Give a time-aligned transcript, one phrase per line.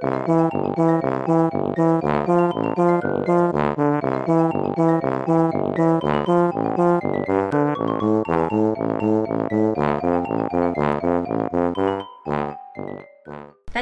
[0.00, 0.06] 大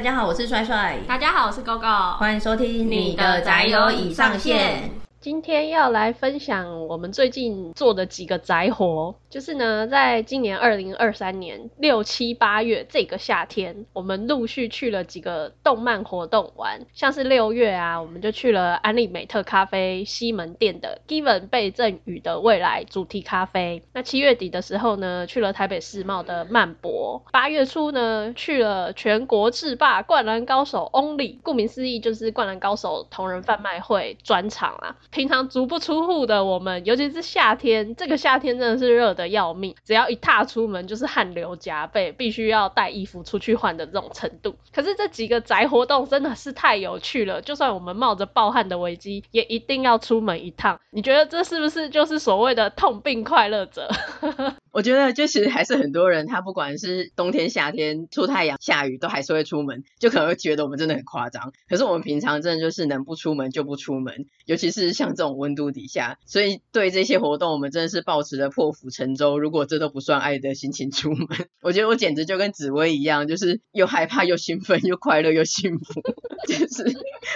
[0.01, 0.99] 家好，我是帅帅。
[1.07, 2.17] 大家好，我是 GoGo。
[2.17, 4.91] 欢迎收听你的宅友已上线。
[5.21, 23.83] 今天要来分享我们最近做的几个宅活，就是呢，在今年二零二三年六七八月这个夏天，我们陆续去了几个动漫活动玩，像是六月啊，我们就去了安利美特咖啡西门店的 Given 被赠予的未来主题咖啡。
[23.93, 27.23] 那七月底的时候呢，去了台北世贸的漫博。
[27.31, 34.97] 八月初呢，去了全国制霸灌篮高手 Only，顾名思义就是灌篮高手同人贩卖会专场啊。
[35.11, 44.57] 平常足不出户的我们，尤其是夏天，这个夏天真的是热的要命，只要一踏出门就是汗流浃背，必须要带衣服出去换的这种程度。
[44.73, 50.81] 可是这几个宅活动真的是太有趣了，就算我们冒着暴汗的危机，也一定要出门一趟。
[50.91, 53.89] 你觉得这是不是就是所谓的痛并快乐着？
[54.73, 61.53] 我觉得就其实还是很多人，他不管是冬天、夏天，出太阳、下雨，都还是会出门，就可能会觉得我们真的很夸张。
[61.67, 71.27] 可是我们平常真的就是能不出门就不出门，尤其是像这种温度底下，所以对这些活动，我们真的是抱持着破釜沉舟，如果这都不算爱的心情出门。
[71.63, 76.03] 我觉得我简直就跟紫薇一样，就是又害怕又兴奋，又快乐又幸福，
[76.47, 76.85] 就是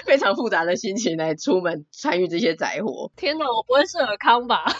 [0.04, 3.10] 非常复杂的心情来出门参与这些宅活。
[3.16, 4.64] 天哪，我不会是尔康吧？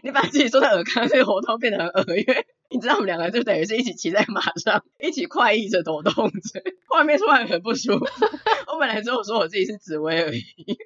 [0.00, 8.06] 你把自己说的尔康这个活动变得很尔，因 为你知道我们两个就等于是一起骑在马上，一起快意着抖动着，画面突然很不舒服。
[8.68, 10.78] 我本来只有说我自己是紫薇而已，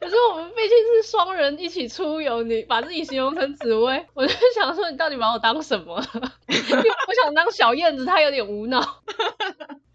[0.00, 5.94] 可是我们毕竟是双人一起出游，你把自己形容成紫薇，我就想说你到底把我当什么？
[5.96, 8.80] 我想当小燕子，她有点无脑。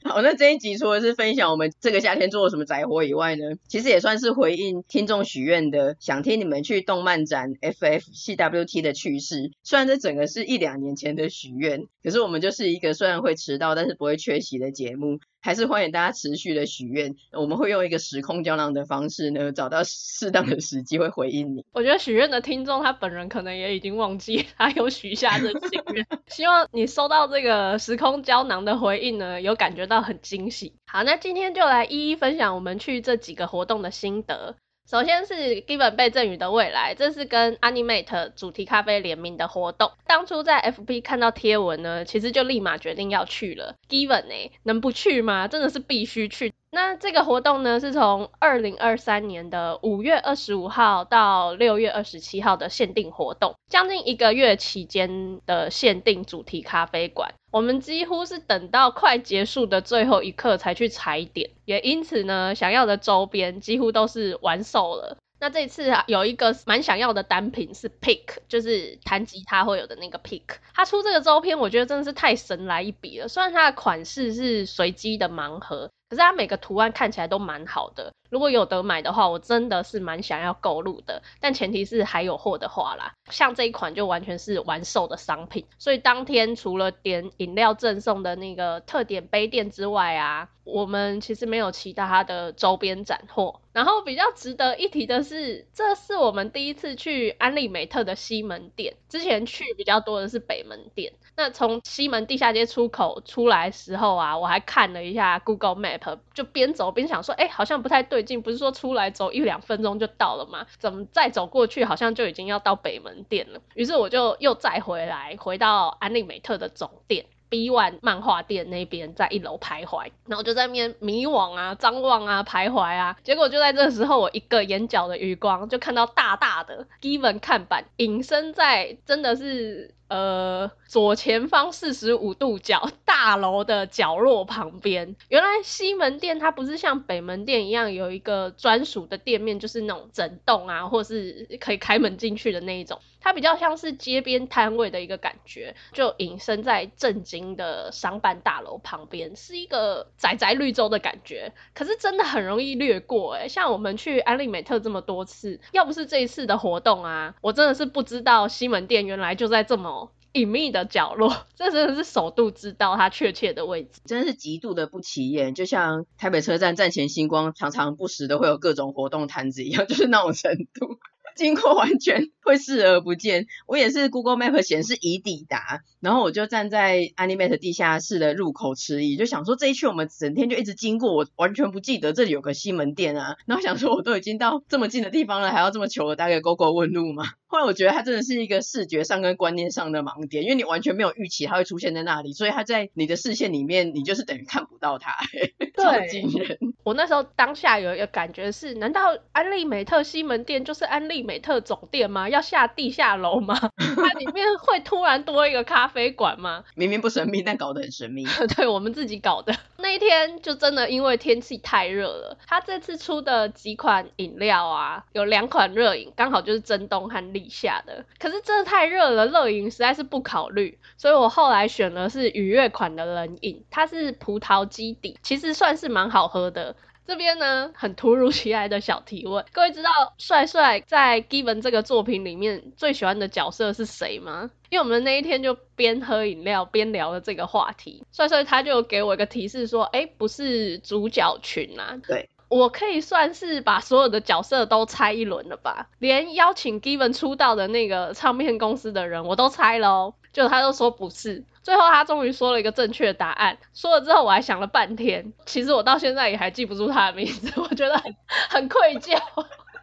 [0.03, 9.51] 好，那这一集除了是分享我们这个夏天做了什么宅活以外呢，其实也算是回应听众许愿的，想听你们去动漫展 FF CWT 的趣事。
[9.63, 15.19] 虽然这整个是一两年前的许愿，可是我们就是一个虽然会迟到，但是不会缺席的节目。
[15.47, 21.63] 还是欢迎大家持续的许愿，我们会用一个时空胶囊的方式呢，找到适当的时机会回应你。
[21.71, 30.73] 我觉得许愿的听众他本人可能也已经忘记他有许下这心愿， 希望你收到这个时空胶囊的回应呢，有感觉到很惊喜。
[30.85, 34.57] 好，那今天就来一一分享我们去这几个活动的心得。
[34.89, 35.33] 首先是
[35.63, 39.91] Given 被赠予的未来，这是跟 Animate 主题咖啡联名的活动。
[40.05, 43.75] 当初在 FB 看到贴文呢，其实就立马决定要去了。
[43.89, 45.49] Given 欸，能不去吗？
[45.49, 46.53] 真的是必须去。
[46.69, 57.33] 那这个活动呢，是从二零二三年的五月二十五号到六月二十七号的限定活动，将近一个月期间的限定主题咖啡馆。
[57.51, 65.17] 我们几乎是等到快结束的最后一刻才去踩点，也因此呢，想要的周边几乎都是完售了。
[65.39, 70.41] 那这次啊，有一个蛮想要的单品是 Pick，就是弹吉他会有的那个 Pick。
[70.73, 73.27] 它出这个周边，我觉得真的是太神来一笔了。
[73.27, 78.13] 虽然它的款式是随机的盲盒，可是它每个图案看起来都蛮好的。
[78.29, 81.21] 如果有得买的话，我真的是蛮想要购入的。
[81.39, 83.13] 但前提是还有货的话啦。
[83.29, 93.61] 像这一款就完全是完售的商品，所以当天除了点饮料赠送的那个特点杯垫之外啊，我们其实没有其他的周边展货。
[93.71, 101.13] 然后比较值得一提的是，这是我们第一次去安利美特的西门店，之前去比较多的是北门店。
[101.37, 110.65] 那从西门地下街出口出来时候啊，我还看了一下 Google Map，就边走边想说，哎，好像不太对劲，不是说出来走一两分钟就到了吗？
[110.79, 113.61] 怎么再走过去好像就已经要到北门店了？
[113.75, 117.27] 于是我就又再回来，回到安利美特的总店。
[117.49, 129.93] B One 漫画店那边在一楼徘徊，然后就在那边迷惘啊、张望啊、徘徊啊，结果就在这个时候，我一个眼角的余光就看到大大的 Given 看板隐身在，真的是。
[130.07, 151.51] 呃，左前方四十五度角大楼的角落旁边，原来西门店它不是像北门店一样有一个专属的店面，就是那种整栋啊，或是可以开门进去的那一种，它比较像是街边摊位的一个感觉，就隐身在正经的商办大楼旁边，是一个宅宅绿洲的感觉。
[151.73, 159.96] 可是真的很容易略过诶，像我们去安利美特这么多次，要不是这一次的活动啊，我真的是不知道西门店原来就在这么。
[160.37, 170.99] 隐秘的角落， 这真的是首度知道它确切的位置，真是极度的不起眼，就像台北车站站前星光常常不时的会有各种活动摊子一样，就是那种程度。
[171.35, 173.47] 经过完全会视而不见。
[173.67, 183.35] 我也是 Google Map 显示已抵达，然后我就站在 Animate 地下室的入口迟疑，就想说这一区我们整天就一直经过，我完全不记得这里有个西门店啊。
[183.45, 187.25] 然后想说我都已经到这么近的地方了，还要这么求的大概 Google 问路吗？
[187.49, 195.13] 后来我觉得它真的是一个视觉上跟观念上的盲点，因为你完全没有预期它会出现在那里，所以它在你的视线里面，你就是等于看不到它。
[195.57, 196.57] 对，超惊人。
[196.87, 202.29] 我那时候当下有一个感觉是，难道安利美特西门店就是安利美特总店吗？
[202.29, 203.59] 要下地下楼吗？
[203.75, 206.63] 它里面会突然多一个咖啡馆吗？
[206.75, 208.25] 明明不神秘，但搞得很神秘。
[208.55, 209.53] 对，我们自己搞的。
[209.79, 218.05] 那一天就真的因为天气太热了，它这次出的几款饮料啊，有两款热饮，刚好就是真冬和立夏的。
[218.17, 226.76] 可是真的太热了，热饮实在是不考虑，所以我后来选的是愉悦款的冷饮，它是葡萄基底，其实算是蛮好喝的。
[227.07, 234.51] 这边呢，很突如其来的小提问，各位知道帅帅在 Given 这个作品里面最喜欢的角色是谁吗？
[234.69, 241.97] 因为我们那一天就边喝饮料边聊了这个话题，帅帅他就给我一个提示说，哎，不是主角群啊。
[242.05, 242.29] 对。
[242.49, 258.01] 我可以算是把所有的角色都猜一轮了吧，连邀请 Given 出道的那个唱片公司的人我都猜了哦，就他都说不是，最后他终于说了一个正确的答案，说了之后我还想了半天，其实我到现在也还记不住他的名字， 我觉得
[258.49, 259.19] 很愧疚。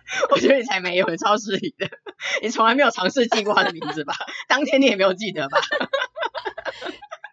[0.31, 1.89] 我觉得你才没有，超失礼的，
[2.43, 4.15] 你从来没有尝试记过他的名字吧？
[4.49, 5.59] 当天你也没有记得吧？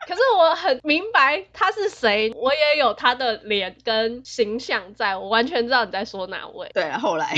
[0.08, 6.70] 可是我很明白他是谁，我也有他的脸跟形象在，我完全知道你在说哪位。
[6.74, 7.36] 对，后来。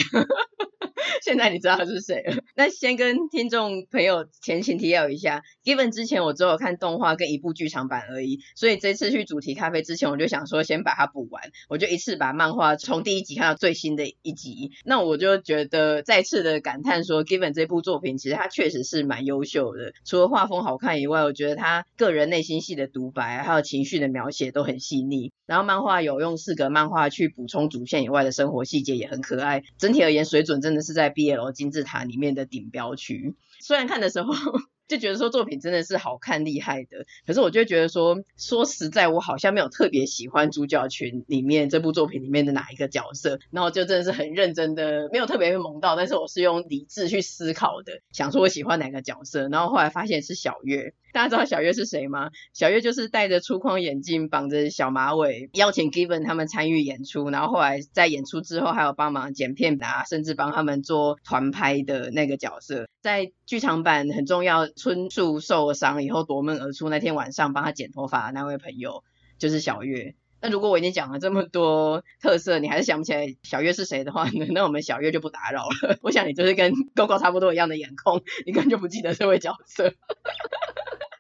[1.26, 2.36] 现在你知道他是谁了？
[2.56, 14.72] 那先跟听众朋友前情提要一下，Given 之前我只有看动画跟一部剧场版而已，所以这次去主题咖啡之前，我就想说先把它补完，我就一次把漫画从第一集看到最新的一集。
[14.84, 25.32] 那我就觉得再次的感叹说，Given 这部作品其实它确实是蛮优秀的，除了画风好看以外，我觉得他个人内心戏的独白还有情绪的描写都很细腻。
[25.46, 29.64] 然后漫画有用四格漫画去补充主线以外的生活细节，也很可爱。
[29.78, 33.36] 整体而言，水准真的是在 BL 金字塔里面的顶标区。
[33.62, 34.34] 虽然看的时候
[34.90, 43.40] 就觉得说作品真的是好看厉害的，可是我就觉得说，说实在，我好像没有特别喜欢主角群里面这部作品里面的哪一个角色。
[43.50, 49.48] 然后就真的是很认真的，没有特别被萌到，但是我是用理智去思考的，想说我喜欢哪个角色。
[49.48, 50.94] 然后后来发现是小月。
[51.14, 52.32] 大家知道小月是谁吗？
[52.54, 62.88] 小月就是戴着粗框眼镜、绑着小马尾，邀请 Given 他们参与演出，然后后来在演出之后还有帮忙剪片啊，甚至帮他们做团拍的那个角色。
[63.02, 69.04] 在剧场版很重要，春树受伤以后夺门而出那天晚上，帮他剪头发的那位朋友
[69.38, 70.16] 就是小月。
[70.42, 74.48] 那如果我已经讲了这么多特色，你还是想不起来小月是谁的话呢？
[74.52, 75.98] 那我们小月就不打扰了。
[76.02, 79.94] 我想你就是跟 GoGo 差不多一样的颜控，你根本就不记得这位角色。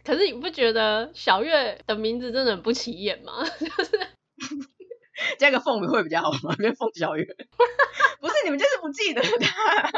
[0.03, 3.43] 可是你不觉得小月的名字真的很不起眼吗？
[3.59, 3.91] 就是
[5.37, 6.55] 加个凤会比较好吗？
[6.57, 7.25] 变凤小月。
[8.19, 9.91] 不是你们就是不记得他。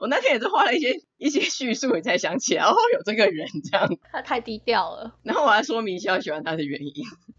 [0.00, 3.88] 我那天也是花了一些一些叙述，我才想起来哦，有这个人这样。
[4.12, 5.16] 他太低调了。
[5.24, 6.92] 然后我还说明一下我喜欢他的原因。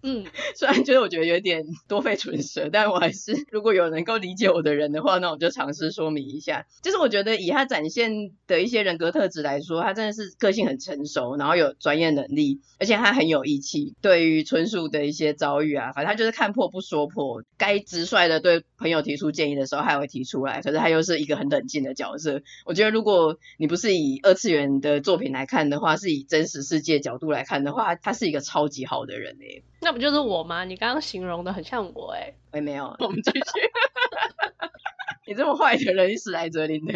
[0.04, 0.26] 嗯，
[0.56, 6.66] 虽然觉得我觉得有点多费唇舌，但我还是如果有能够理解我的人的话，那我就尝试说明一下。
[6.84, 8.12] 就是我觉得以他展现
[8.46, 13.96] 的一些人格特质来说，他真的是个性很成熟，然后有专业能力，而且他很有义气。
[14.02, 17.15] 对于纯属的一些遭遇啊，反正他就是看破不说破，
[17.58, 20.62] 该直率的对朋友提出建议的时候，他也会提出来。
[20.62, 22.42] 可是他又是一个很冷静的角色。
[22.66, 29.64] 我觉得如果你不是以二次元的作品来看的话，是以真实世界角度来看的话，他是一个超级好的人诶。
[29.82, 30.64] 那不就是我吗？
[30.66, 32.36] 你刚刚形容的很像我诶。
[32.52, 33.40] 我也没有，我们继续。
[35.28, 36.94] 你这么坏的人，你史莱哲林的。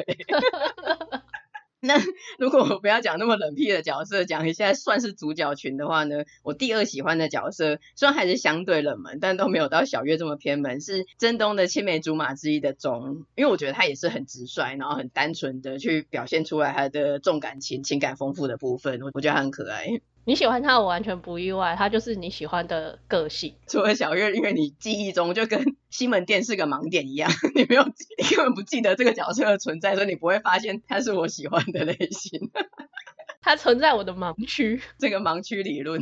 [1.81, 1.95] 那
[2.37, 20.01] 如果我不要讲那么冷僻的角色，讲一下算是主角群的话呢，我第二喜欢的角色虽然还是相对冷门，但都没有到小月这么偏门，是真东的青梅竹马之一的钟，因为我觉得他也是很直率，然后很单纯的去表现出来他的重感情、情感丰富的部分，我我觉得他很可爱。
[20.25, 23.55] 你喜欢他，我完全不意外，他就是你喜欢的个性。
[23.67, 32.51] 除了小月，因为你记忆中就跟西门店是个盲点一样， 你没有，你根本不记得这个角色的存在，所以你不会发现他是我喜欢的类型。
[33.41, 36.01] 他存在我的盲区，这个盲区理论。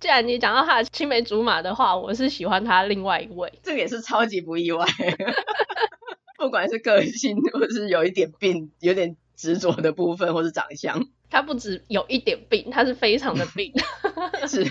[0.00, 4.86] 既然你讲到他的青梅竹马的话，我是喜欢他另外一位，这个也是超级不意外。
[6.38, 11.08] 不管是个性，或是有一点病，有点执着的部分，或是长相。
[11.30, 13.72] 他不止有一点病，他是非常的病。
[14.46, 14.64] 是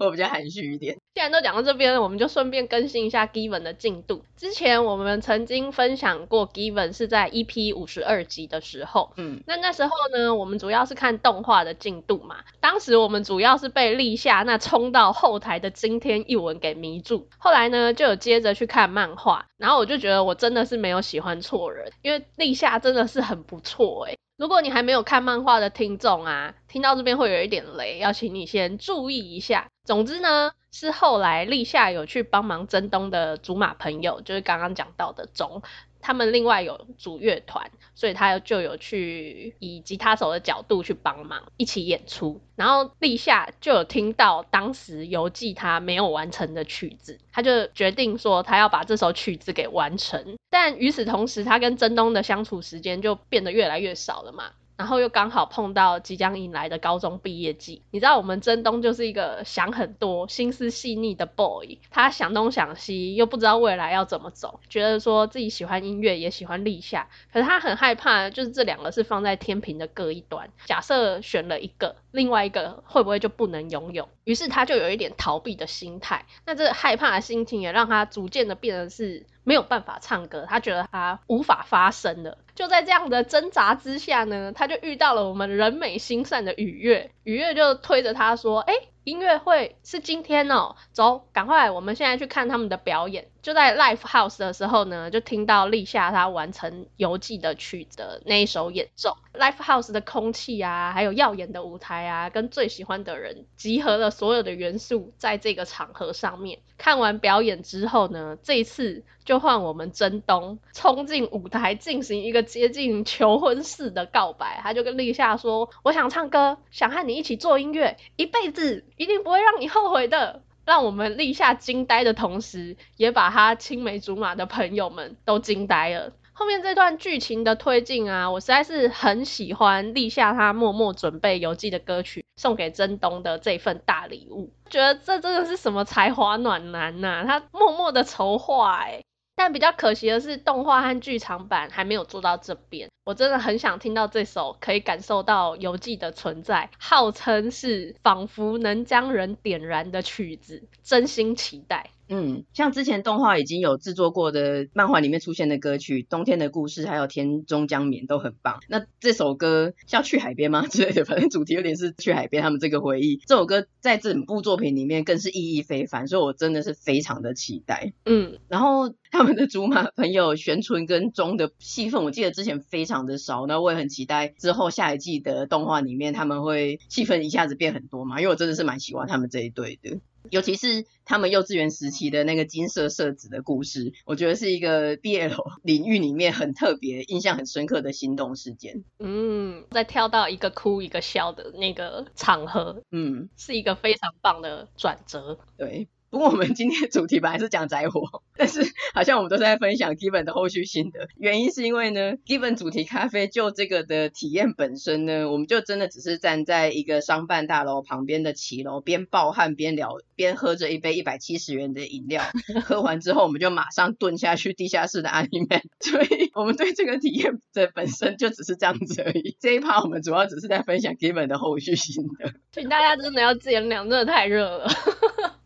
[0.00, 0.98] 我比较含蓄一点。
[1.14, 4.24] 既然都讲到这边了，我们就顺便更新一下 Given 的进度。
[4.34, 12.36] 之前我们曾经分享过 Given 是在 EP 五十二集的时候，嗯，那那时候呢，我们主要是看动画的进度嘛。
[12.60, 24.16] 当时我们主要是被立夏那冲到后台的惊天一吻给迷住，后来呢就有接着去看漫画，然后我就觉得我真的是没有喜欢错人，因为立夏真的是很不错诶。
[24.42, 29.68] 如果你还没有看漫画的听众啊，听到这边会有一点雷，要请你先注意一下。
[29.84, 35.62] 总之呢，是后来立夏有去帮忙真东的竹马朋友，就是刚刚讲到的钟，
[36.02, 42.42] 他们另外有组乐团，所以他就有去以吉他手的角度去帮忙一起演出。
[42.56, 50.36] 然后立夏就有听到当时游记他没有完成的曲子，他就决定说他要把这首曲子给完成。
[50.50, 54.50] 但与此同时，他跟真东的相处时间就变得越来越少了嘛。
[54.82, 74.08] 然后又刚好碰到即将迎来的高中毕业季，你知道我们真东就是一个想很多、心思细腻的 boy，他想东想西，又不知道未来要怎么走，觉得说自己喜欢音乐，也喜欢立夏，可是他很害怕，就是这两个是放在天平的各一端，假设选了一个，另外一个会不会就不能拥有？
[74.24, 79.24] 于是他就有一点逃避的心态，那这害怕的心情也让他逐渐的变得是。
[79.44, 82.38] 没有办法唱歌，他觉得他无法发声了。
[82.54, 93.31] 就在这样的挣扎之下呢，他就遇到了我们人美心善的雨月，雨月就推着他说：“哎。”音乐会是今天哦，走，赶快，我们现在去看他们的表演。
[93.42, 99.16] 就在 Life House 的时候呢，就听到立夏他完成游记的曲的那一首演奏。
[99.34, 106.60] Life House 的空气啊，还有耀眼的舞台啊，跟最喜欢的人，集合了所有的元素在这个场合上面。
[106.78, 114.60] 看完表演之后呢，这一次就换我们真东冲进舞台，进行一个接近求婚式的告白。
[114.62, 126.12] 他就跟立夏说：“我想唱歌，想和你一起做音乐，一辈子。”一定不会让你后悔的，让我们立夏惊呆的同时，也把他青梅竹马的朋友们都惊呆了。
[126.34, 139.02] 后面这段剧情的推进啊，我实在是很喜欢立夏他默默准备邮寄的歌曲送给真东的这份大礼物，觉得这真的是什么才华暖男呐、他默默的筹划哎。
[139.34, 142.88] 但比较可惜的是，动画和剧场版还没有做到这边。
[143.04, 151.91] 我真的很想听到这首可以感受到游记的存在，号称是仿佛能将人点燃的曲子，真心期待。
[152.08, 158.60] 嗯，像之前动画已经有制作过的漫画里面出现的歌曲，《冬天的故事》还有《天终将眠》都很棒。
[158.68, 161.04] 那这首歌叫去海边吗 之类的？
[161.04, 163.20] 反正主题有点是去海边，他们这个回忆。
[163.26, 167.92] 这首歌在整部作品里面更是意义非凡，所以我真的是非常的期待。
[168.04, 179.98] 嗯，然后他们的竹马朋友玄纯跟中的戏份，我记得之前非常的少，那我也很期待之后下一季的动画里面他们会戏份一下子变很多嘛，因为我真的是蛮喜欢他们这一对的。
[180.30, 188.84] 尤其是他们幼稚园时期的那个金色社子的故事，我觉得是一个 BL 领域里面很特别、印象很深刻的心动事件。
[188.98, 195.38] 嗯，再跳到一个哭一个笑的那个场合，嗯，是一个非常棒的转折。
[195.56, 195.88] 对。
[196.12, 198.60] 不过我们今天主题本来是讲宅火，但是
[198.92, 201.08] 好像我们都是在分享 Given 的后续心得。
[201.16, 212.22] 原因是因为呢，Given 主题咖啡就这个的体验本身呢，我们就真的只是站在一个商办大楼旁边的骑楼，边暴汗边聊，边喝着一杯一百七十元的饮料。
[212.62, 215.62] 喝完之后，我们就马上蹲下去地下室的 Anime。
[215.80, 219.34] 所以我们对这个体验的本身就只是这样子而已。
[219.40, 222.34] 这一趴我们主要只是在分享 Given 的后续心得。
[222.52, 224.68] 请大家真的要见谅，真的太热了。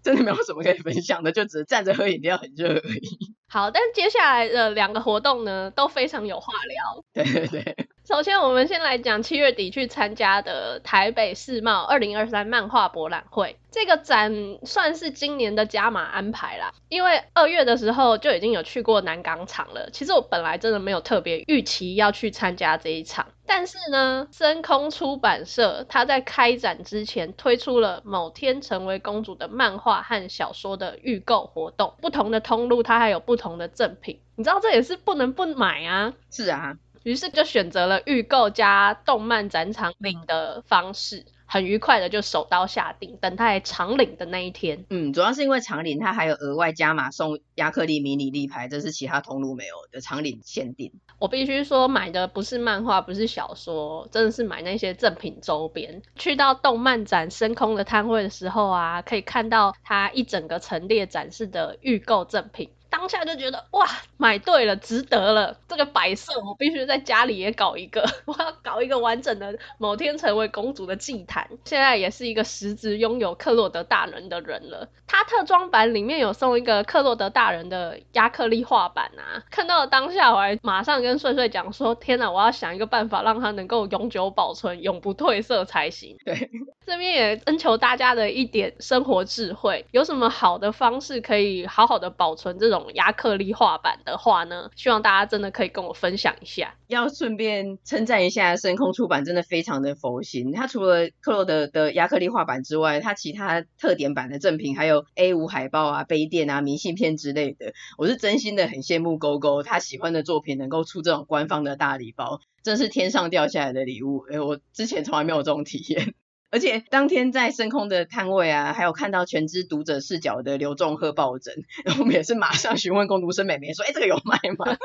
[0.07, 3.35] 真的没有什么可以分享的，就只是站着喝饮料很热而已。
[3.49, 7.05] 好，但接下来的两个活动呢，都非常有话聊。
[7.13, 7.89] 对对对。
[8.07, 13.57] 首先，我们先来讲七月底去参加的台北世贸二零二三漫画博览会。
[13.73, 14.33] 这个展
[14.65, 19.91] 算是今年的加码安排啦，因为二月的时候就已经有去过南港场了。
[19.93, 36.13] 其实我本来真的没有特别预期要去参加这一场，但是呢，深空出版社它在开展之前推出了某天成为公主的漫画和小说的预购活动，不同的通路它还有不同的赠品，你知道这也是不能不买啊。
[36.31, 36.77] 是啊。
[37.05, 44.85] 于是就选择了预购加动漫展场领的方式，很愉快的就手刀下定，等待长领的那一天。
[44.91, 50.93] 嗯，主要是因为长领它还有额外加码送亚克力迷你立牌，这是其他通路没有的长领限定。
[51.19, 56.03] 我必须说买的不是漫画，不是小说，真的是买那些赠品周边。
[56.17, 62.69] 去到动漫展深空的摊位的时候啊，可以看到它一整个陈列展示的预购赠品。
[62.97, 63.87] 当下就觉得哇，
[64.17, 65.55] 买对了，值得了。
[65.69, 71.47] 这个摆设我必须在家里也搞一个， 我要搞一个完整的某天成为公主的祭坛。
[71.67, 74.89] 现在也是一个实质拥有克洛德大人的人了。
[75.07, 86.17] 他特装版里面有送一个克洛德大人的亚克力画板啊，看到了当下我还马上跟帅帅讲说：天哪，我要想一个办法让他能够永久保存、永不褪色才行。
[86.25, 86.51] 对，
[86.87, 94.71] 这边也征求大家的一点生活智慧，有什么好的方式可以好好的保存这种亚克力画板的话呢？
[94.77, 96.75] 希望大家真的可以跟我分享一下。
[96.87, 100.53] 要顺便称赞一下深空出版，真的非常的佛心。
[100.53, 107.73] 它除了克洛德的亚克力画板之外，它其他特点版的赠品还有 A 五海报啊、杯垫啊、明信片之类的。
[107.99, 114.25] 我是真心的很羡慕勾勾，他喜欢的作品能够出这种官方的大礼包，真是天上掉下来的礼物。
[114.31, 116.15] 哎，我之前从来没有这种体验。
[116.51, 121.55] 而且当天在深空的摊位啊，还有看到全知读者视角的刘仲赫抱枕，
[121.99, 124.77] 我们也是马上询问工读生妹妹说：“哎，这个有卖吗？”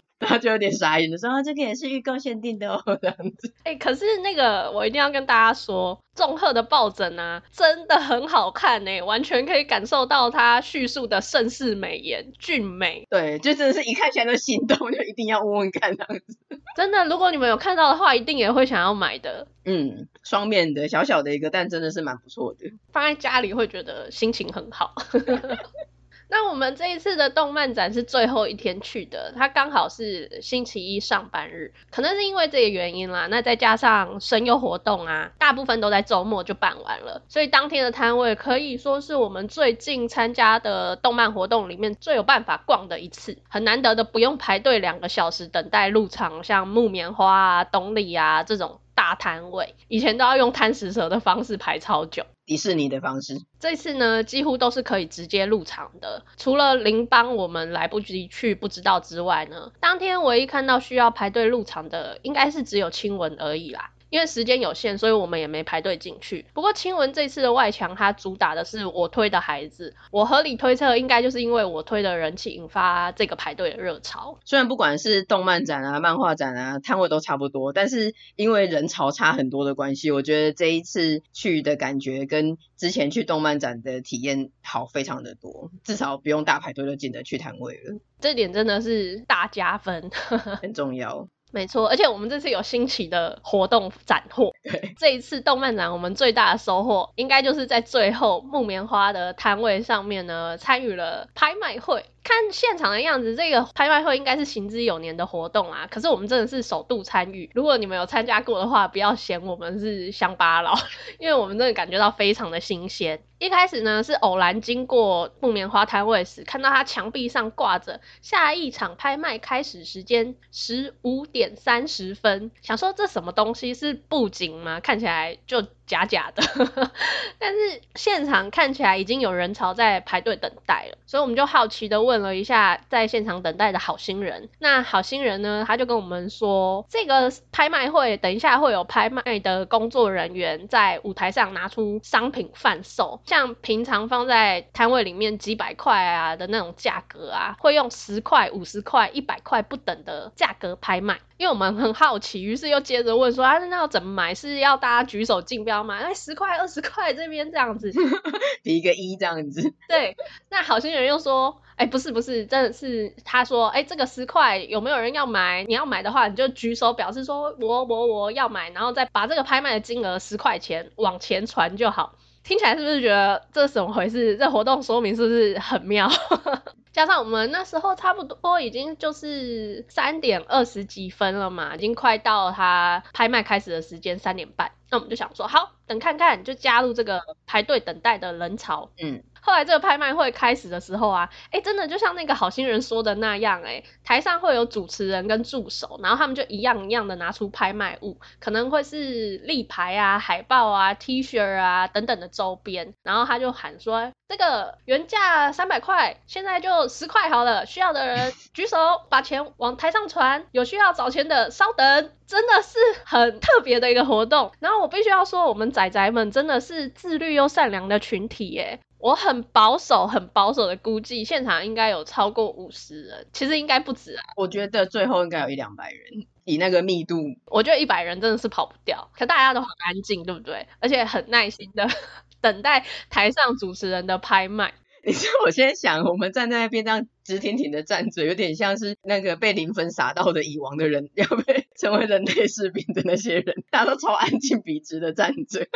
[0.20, 13.06] 然后就有点傻眼的说：“啊，这个也是预购限定的哦，这样子。”哎，可是那个我一定要跟大家说，仲赫的抱枕啊，真的很好看呢，完全可以感受到他叙述的盛世美颜、俊美。
[13.08, 16.59] 对，就真的是一看起来就心动，就一定要问问看这样子。
[16.76, 19.46] 真的，如果你们有看到的话，一定也会想要买的。
[19.64, 24.94] 嗯，双面的小小的一个，但真的是蛮不错的，放在家里会觉得心情很好。
[26.30, 33.26] 那我们这一次的动漫展是最后一天去的，它刚好是星期一上班日，可能是因为这个原因啦。
[33.28, 48.80] 那再加上声优活动啊，大部分都在周末就办完了，所以当天的摊位可以说是我们最近参加的动漫活动里面最有办法逛的一次，很难得的不用排队两个小时等待入场，像木棉花啊、东里啊这种。
[48.92, 53.40] 大摊位以前都要用贪食蛇的方式排超久，迪士尼的方式。
[53.60, 63.92] 这次呢，几乎都是可以直接入场的，除了邻邦我们来不及去不知道之外呢，当天唯一看到需要排队入场的，应该是只有亲吻而已啦。
[64.10, 66.44] 因为时间有限，所以我们也没排队进去。
[66.52, 74.38] 不过青文这次的外墙，它主打的是我推的孩子，我合理推测，应该就是因为我推的人气引发这个排队的热潮。
[74.44, 88.00] 虽然不管是动漫展啊、漫画展啊，摊位都差不多，但是因为人潮差很多的关系，我觉得这一次去的感觉跟之前去动漫展的体验好非常的多，至少不用大排队就进得去摊位了。
[88.18, 90.10] 这点真的是大加分，
[90.60, 91.28] 很重要。
[91.52, 94.52] 没错，而且我们这次有新奇的活动斩获。
[94.62, 102.04] 对，这一次动漫展我们最大的收获，应该就是在最后木棉花的摊位上面呢，参与了拍卖会。
[102.22, 105.86] 看现场的样子，这个拍卖会应该是行之有年的活动啊。
[105.90, 110.74] 可是我们真的是首度参与，如果你们有参加过的话，不要嫌我们是乡巴佬，
[111.18, 113.22] 因为我们真的感觉到非常的新鲜。
[113.38, 124.80] 一开始呢，是偶然经过木棉花摊位时，看到它墙壁上挂着下一场拍卖开始时间十五点三十分，想说这什么东西是布景吗？
[124.80, 125.66] 看起来就。
[125.90, 126.42] 假假的，
[127.40, 134.48] 但是现场看起来已经有人潮在排队等待了，所以我们就好奇的问了一下在现场等待的好心人。
[134.60, 151.18] 那好心人呢，他就跟我们说，这个拍卖会等一下会有拍卖的工作人员在舞台上拿出商品贩售，像平常放在摊位里面几百块啊的那种价格啊，会用十块、五十块、一百块不等的价格拍卖。
[151.40, 154.34] 因为我们很好奇，于是又接着问说，啊，那要怎么买？
[154.34, 155.96] 是要大家举手竞标吗？
[155.96, 157.90] 哎，十块、二十块这边这样子，
[158.62, 159.72] 比一个一这样子。
[159.88, 160.18] 对，
[160.50, 165.64] 那好心人又说，哎，不是不是，真的是他说，哎，这个十块有没有人要买？
[165.64, 172.16] 你要买的话，你就举手表示说我我我要买，然后再把这个拍卖的金额十块钱往前传就好。
[172.44, 174.36] 听起来是不是觉得这是怎么回事？
[174.36, 176.10] 这活动说明是不是很妙？
[176.92, 188.90] 加上我们那时候差不多已经就是三点二十几分了嘛，已经快到他拍卖开始的时间三点半，那我们就想说好，等看看，就加入这个排队等待的人潮。
[189.00, 189.22] 嗯。
[189.40, 208.76] 后来这个拍卖会开始的时候啊，哎，真的就像那个好心人说的那样，哎，台上会有主持人跟助手，然后他们就一样一样的拿出拍卖物，可能会是立牌啊、海报啊、T 恤啊等等的周边，然后他就喊说，这个原价三百块，现在就十块好了，需要的人举手，
[209.08, 214.52] 把钱往台上传，有需要找钱的稍等，真的是很特别的一个活动。
[214.60, 218.78] 然后我必须要说，我们仔仔们真的是自律又善良的群体耶。
[219.00, 224.22] 我很保守，很保守的估计，现场应该有超过五十人，其实应该不止啊。
[224.36, 229.10] 我觉得最后应该有一两百人，以那个密度，我觉得一百人真的是跑不掉。
[229.14, 230.66] 可大家都很安静，对不对？
[230.80, 231.88] 而且很耐心的
[232.40, 234.74] 等待台上主持人的拍卖。
[235.02, 245.66] 你知道我现在想，我们站在那边这样直挺挺的站着，有点像是那个被零分洒到的蚁王的人，要被 成为人类士兵的那些人，大家都超安静笔直的站着。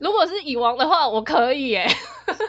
[0.00, 1.86] 如果是蚁王的话，我可以耶，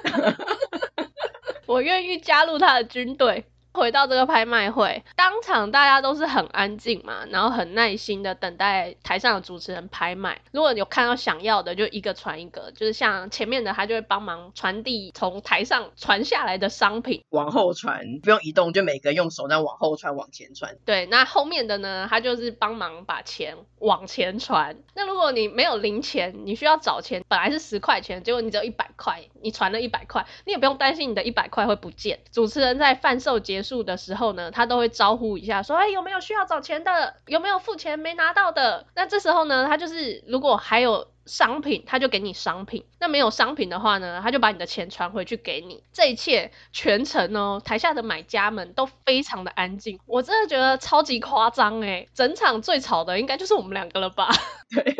[1.66, 3.46] 我愿意加入他的军队。
[3.72, 10.42] 回到这个拍卖会，当场大家都是很安静嘛，然后很耐心的等待台上的主持人拍卖。
[10.52, 20.76] 如果有看到想要的，就一个传一个，就是像前面的他就会帮忙传递从台上传下来的商品，往后传，不用移动，就每个用手在往后传、往前传。
[20.86, 24.78] 对，那后面的呢，他就是帮忙把钱往前传。
[24.96, 32.20] 那如果你没有零钱，你需要找钱，本来是十块钱，结果你只有一百块，你传了一百块，你也不用担心你的一百块会不见。
[32.32, 33.84] 主持人在贩售结束。
[33.84, 37.16] 的时候呢，他都会招呼一下，说：“哎，有没有需要找钱的？
[37.28, 45.84] 有没有付钱没拿到的？”那这时候呢，他就是如果还有商品，他就给你商品；那没有商品的话呢，他就把你的钱传回去给你。
[45.94, 54.28] 这一切全程哦，台下的买家们都非常的安静，我真的觉得超级夸张诶，整场最吵的应该就是我们两个了吧？
[54.76, 54.96] 对。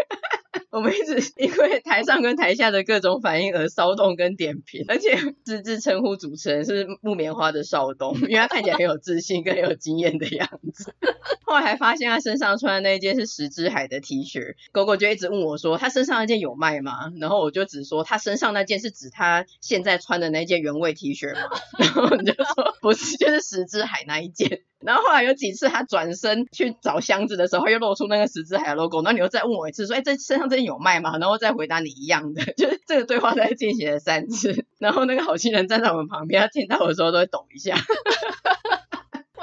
[0.72, 10.94] 我们一直因为台上跟台下的各种反应而骚动跟点评，而且直自称呼主持人是木棉花的少东，因为他看起来很有自信、更有经验的样子。
[11.50, 34.66] 后来还发现他身上穿的那一件是石之海的 T 恤，狗狗就一直问我说：“他身上那件有卖吗？”然后我就只说：“他身上那件是指他现在穿的那件原味 T 恤吗？” 然后你就说：“不是，就是石之海那一件。”然后后来有几次他转身去找箱子的时候，又露出那个石之海 logo，然后你又再问我一次说：“哎，这身上这件有卖吗？”然后再回答你一样的，就是这个对话在进行了三次。
[34.78, 37.76] 然后那个好心人站在我们旁边，他听到我的时候都会抖一下。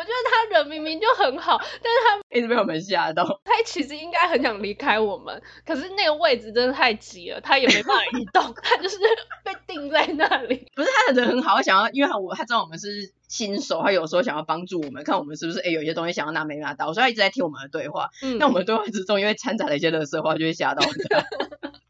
[0.07, 3.25] 我觉得他人明明就很好，但是他一直被我们吓到。
[3.45, 8.99] 他其实应该很想离开我们，可是那个位置真的太挤了，他也没办法移动， 他就是
[9.43, 10.71] 被定在那里。
[10.77, 18.11] 不是他的人很好，想要，因为我他知道我们是新手，他有时候想要帮助我们，看我们是不是哎有些东西想要拿没拿到，所以他一直在听我们的对话。
[18.23, 21.25] 嗯，那我们对话之中，因为掺杂了一些垃圾话，就会吓到他。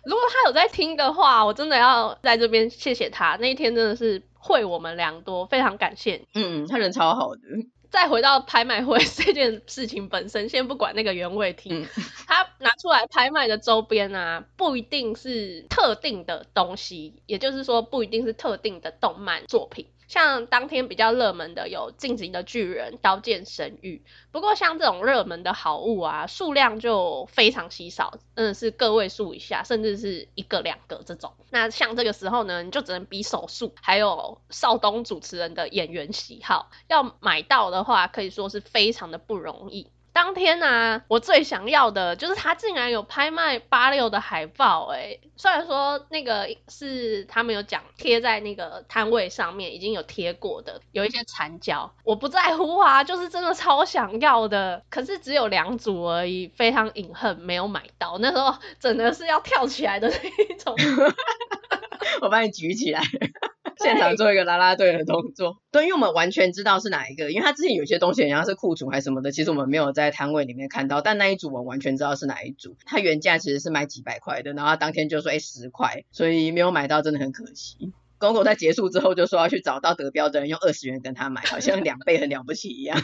[0.04, 3.36] 如果他有在听的话，我真的要在这边谢谢他。
[3.40, 6.22] 那一天真的是惠我们良多，非常感谢。
[6.32, 7.40] 嗯，他人超好的。
[7.96, 19.86] 再回到拍卖会 这件事情本身，先不管那个原味厅嗯，他拿出来拍卖的周边啊，不一定是特定的东西，也就是说，不一定是特定的动漫作品。
[20.08, 31.32] 像当天比较热门的有《进行的巨人》《刀剑神域》，不过像这种热门的好物啊，数量就非常稀少，真的是个位数以下，甚至是一个两个这种。
[31.50, 39.90] 那像这个时候呢，你就只能比手速，还有少东主持人的演员喜好，要买到的话，可以说是非常的不容易。
[40.16, 60.74] 当天呢、啊，我最想要的就是他竟然有拍卖八六的海报，哎，虽然说那个是他们有讲贴在那个摊位上面，已经有贴过的，有一些残胶，我不在乎啊，就是真的超想要的，可是只有两组而已，非常隐恨，没有买到，那时候真的是要跳起来的那一种，
[62.22, 63.02] 我帮你举起来。
[63.78, 77.92] 现场做一个拉拉队的动作，对，因为我们完全知道是哪一个，因为他之前有些东西好像是库存还是什么的，其实我们没有在摊位里面看到，但那一组我完全知道是哪一组，他原价其实是卖几百块的，然后他当天就说哎十块，所以没有买到真的很可惜。
[78.18, 82.98] 公公在结束之后就说要去找到得标的人用二十元跟他买，好像两倍很了不起一样。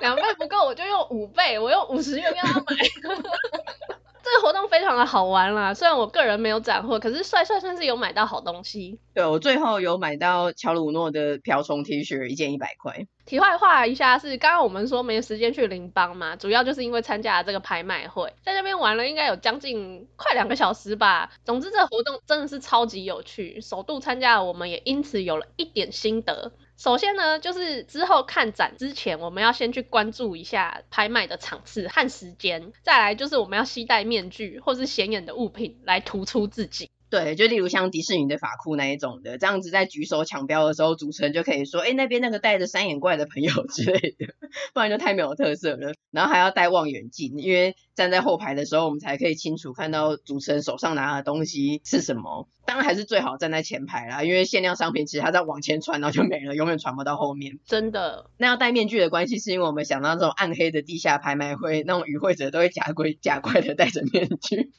[0.00, 2.66] 两倍不够，我就用五倍，我用五十元跟他买。
[4.26, 8.98] 这个活动非常的好玩啦，虽然我个人没有斩获，可是帅帅算是有买到好东西。
[9.14, 13.06] 对，我最后有买到乔鲁诺的瓢虫 T 恤，一件一百块。
[13.26, 21.32] 题外话一下是，刚刚我们说没时间去邻邦嘛，主要就是因为参加了这个拍卖会，在那边玩了应该有将近快两个小时吧。
[21.44, 26.52] 总之这个活动真的是超级有趣，首度参加的我们也因此有了一点心得。
[26.76, 32.70] 首先呢，就是之后看展之前，我们要先去关注一下拍卖的场次和时间。
[32.82, 36.90] 再来就是我们要携带面具或是显眼的物品来突出自己。
[37.08, 44.34] 对，就例如像迪士尼的法库那一种的，这样子在举手抢标的时候，主持人就可以说，哎，那边那个戴着三眼怪的朋友 之类的，
[44.74, 45.92] 不然就太没有特色了。
[46.10, 52.48] 然后还要戴望远镜，因为站在后排的时候，我们才可以清楚看到主持人手上拿的东西是什么。
[52.64, 57.60] 当然还是最好站在前排啦，因为限量商品其实它在往前传，然后就没了，永远传不到后面。
[57.64, 58.28] 真的。
[58.38, 64.72] 那要戴面具的关系，是因为我们想到这种暗黑的地下拍卖会，那种与会者都会假鬼假怪的戴着面具。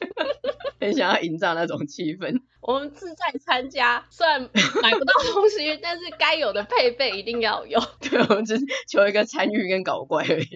[0.80, 2.40] 很想要营造那种气氛。
[2.60, 7.80] 我们自在参加，虽然买不到东西， 但是该有的配备一定要有。
[8.02, 10.48] 对，我们只是求一个参与跟搞怪而已，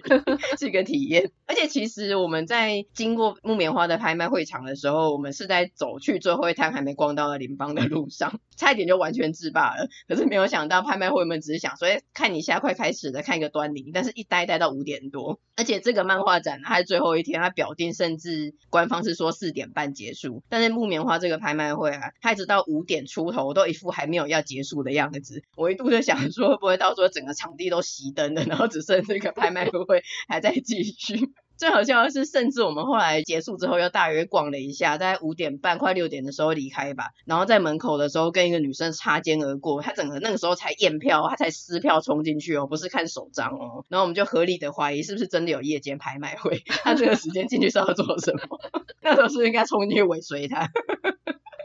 [0.59, 1.31] 是一个体验。
[1.47, 9.87] 而且其实我们在经过木棉花的拍卖会场的时候，我们是在走去最后一摊还没逛到的邻邦的路上，差一点就完全自霸了。
[10.07, 13.91] 可是没有想到拍卖会我们只是想说，哎，看一下快开始了，看一个端倪。
[13.93, 20.12] 但是一待待到五点多，而且这个漫画展还是最后一天，它表定甚至官方是说四点半结
[20.49, 25.43] 但是木棉花这个拍卖会啊，它一直到五点出头都一副还没有要结束的样子。
[25.55, 31.31] 我一度就想说，会不会到时候整个场地都熄灯了，然后只剩这个拍卖会还在继续。
[31.63, 37.11] 最好笑的是，甚至我们后来结束之后，又大约逛了一下，在五点半快六点的时候离开吧。
[37.25, 43.85] 然后在门口的时候，跟一个女生擦肩而过，她整个那个时候才验票，她才撕票冲进去哦，不是看手账哦。
[43.87, 46.61] 然后我们就合理的怀疑，是不是真的有夜间拍卖会？
[46.67, 48.59] 她这个时间进去是要做什么？
[49.01, 50.69] 那时候是应该冲进去尾随她？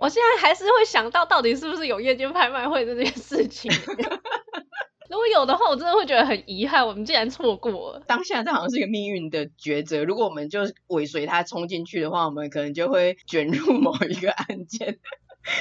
[0.00, 3.68] 我现在还是会想到，到底是不是有夜间拍卖会这件事情。
[5.08, 8.02] 如果有的话，我真的会觉得很遗憾，我们竟然错过了。
[8.06, 10.04] 当下这好像是一个命运的抉择。
[10.04, 14.98] 如果我们就尾随他冲进去的话，我们可能就会卷入某一个案件，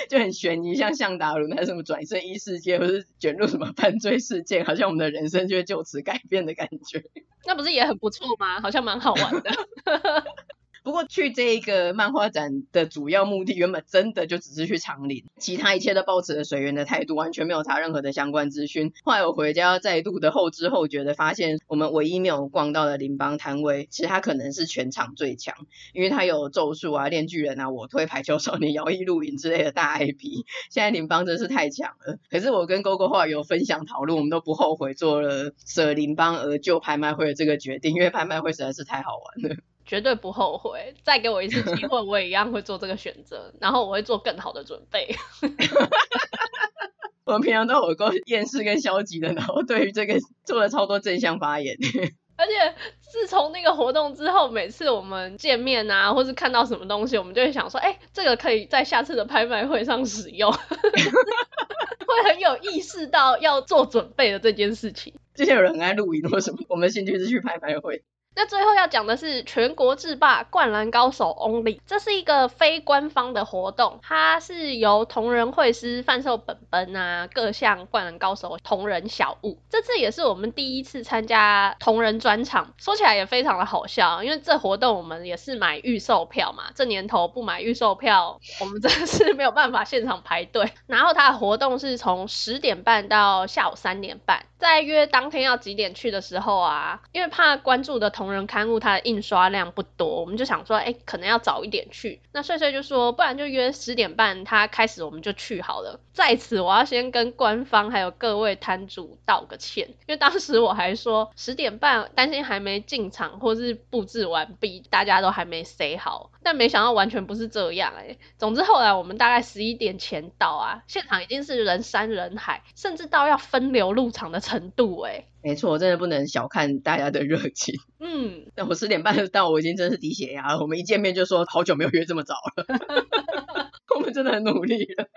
[0.10, 7.04] 就很悬疑，像向达伦还是什么转身异世界，或是卷入什么犯罪事件，好像我们的人生就会就此改变的感觉。
[7.46, 8.60] 那不是也很不错吗？
[8.60, 9.52] 好像蛮好玩的。
[10.88, 18.94] 不过去这一个漫画展的主要目的，原本真的就只是去长林，其他一切都抱持着随缘的态度，完全没有查任何的相关资讯。
[19.04, 25.54] 后来我回家再度的后知后觉的发现，我们唯一没有逛到的邻邦摊位，其实它可能是全场最强，
[25.92, 30.46] 因为它有咒术啊、链锯人啊、我推排球少年、摇曳露营之类的大 IP。
[30.70, 32.18] 现在邻邦真是太强了。
[32.30, 39.58] 可是我跟 GoGo 后来有分享讨论，我们都不后悔做了舍邻邦而救拍卖会的这个决定，因为拍卖会实在是太好玩了。
[39.88, 45.16] 绝对不后悔，再给我一次机会，我也一样会做这个选择，然后我会做更好的准备。
[47.26, 51.76] 我们平常都有够厌世跟消极的，然后对于这个做了超多正向发言。
[52.38, 65.16] 而且自从那个活动之后，每次我们见面啊，或是看到什么东西，我们就会想说，哎、欸，这个可以在下次的拍卖会上使用， 会很有意识到要做准备的这件事情。
[65.34, 68.04] 之前有人很爱露营或什么，我们兴趣是去拍卖会。
[68.38, 79.58] 那最后要讲的是全国制霸灌篮高手 Only，这是一个非官方的活动，它是由同人会师贩售本本啊，各项灌篮高手同人小物。
[79.72, 90.72] 这次也是我们第一次参加同人专场，说起来也非常的好笑，因为这活动我们也是买预售票嘛，这年头不买预售票，我们真的是没有办法现场排队。
[90.86, 102.22] 然后它的活动是从十点半到下午三点半，在约当天要几点去的时候啊，因为怕关注的同仁刊物它的印刷量不多，我们就想说，哎、可能要早一点去。
[102.32, 106.00] 那帅帅就说，不然就约十点半，他开始我们就去好了。
[106.14, 116.32] 在此，我要先跟官方还有各位摊主道个歉，因为当时我还说十点半担心还没进场或是布置完毕，大家都还没塞好。
[116.42, 125.28] 但没想到完全不是这样哎、总之后来我们大概十一点前到啊，现场已经是人山人海，甚至到要分流入场的程度哎、欸。
[125.44, 127.76] 没错，我真的不能小看大家的热情。
[128.00, 130.60] 嗯，那我十点半到，我已经真是低血压了。
[130.60, 132.66] 我们一见面就说好久没有约这么早了，
[133.96, 135.10] 我们真的很努力了。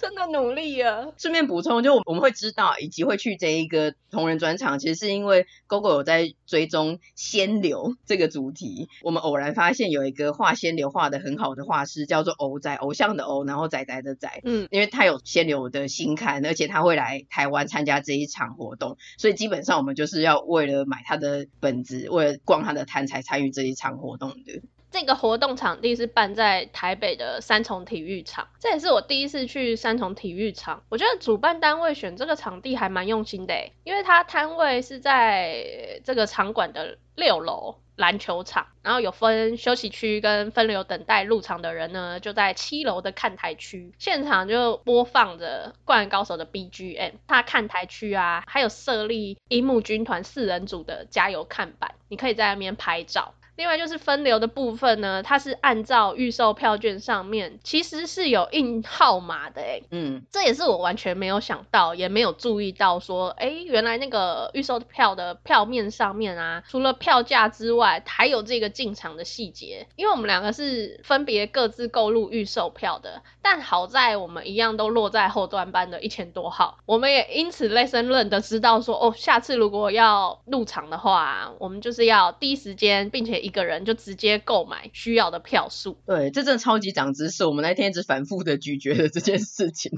[0.00, 1.06] 真的努力啊！
[1.16, 8.88] 顺便补充，就我们会知道以及会去这一个同人专场，其实是因为 GoGo 有在追踪仙流这个主题。
[9.02, 14.40] 我们偶然发现有一个画仙流画的很好的画师，叫做偶仔，偶像的偶，然后仔仔的仔。
[14.44, 24.60] 嗯，因为他有仙流的新刊，而且他会来台湾参加这一场活动，所以基本上我们就是要为了买他的本子，为了逛他的摊才参与这一场活动的。
[24.94, 30.84] 这个活动场地是办在台北的三重体育场，这也是我第一次去三重体育场。
[30.88, 47.14] 我觉得主办单位选这个场地还蛮用心的，因为它摊位是在这个场馆的六楼篮球场，然后有分休息区跟分流等待入场的人呢，就在七楼的看台区，现场就播放着《灌篮高手》的 BGM。
[47.26, 53.34] 它看台区啊，还有设立樱木军团四人组的加油看板，你可以在那边拍照。
[53.56, 69.86] 另外就是分流的部分呢，它是按照预售票券上面其实是有印号码的诶，嗯，这也是我完全没有想到，也没有注意到说，诶，原来那个预售票的票面上面啊，除了票价之外，还有这个进场的细节。
[69.94, 83.43] 因为我们两个是分别各自购入预售票的，但好在我们一样都落在后段班的一千多号，我们也因此 lesson learned 的知道说，哦，下次如果要入场的话，我们就是要第一时间，并且。
[83.44, 85.98] 一个人就直接购买需要的票数。
[86.06, 87.44] 对，这真的超级涨知识。
[87.44, 89.92] 我们那天一直反复的咀嚼的这件事情。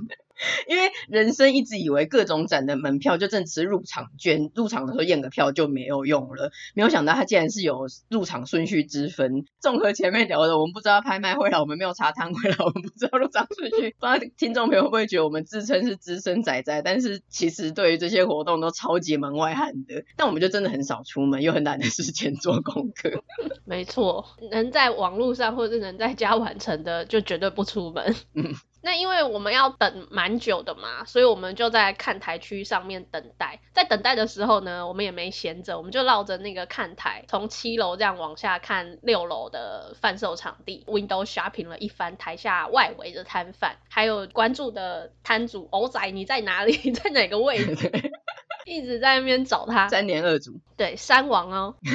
[0.68, 9.44] 因为人生一直以为各种展的门票就正值入场券，入场的时候验个票就没有用了，没有想到它竟然是有入场顺序之分。
[9.60, 13.94] 综合前面聊的，我们不知道拍卖会了，我们没有查摊位了，我们不知道入场顺序。
[13.98, 20.04] 不知道听众朋友会不会觉得我们自称是资深仔仔，但是其实对于这些活动都超级门外汉的。
[20.16, 23.22] 但我们就真的很少出门，又很懒得事前做功课。
[23.64, 28.14] 没错，能在网络上或者是能在家完成的，就绝对不出门。
[28.34, 28.54] 嗯。
[28.86, 33.58] 那因为我们要等蛮久的嘛，所以我们就在看台区上面等待。
[33.72, 45.66] 在等待的时候呢，我们也没闲着，我们就绕着那个看台，从七楼这样往下看六楼的贩售场地，window shopping 了一番台下外围的摊贩，还有关注的摊主。
[45.72, 46.80] 欧仔，你在哪里？
[46.84, 47.90] 你 在哪个位置？
[48.66, 51.74] 一直在那边找他，三连二组，对，山王哦。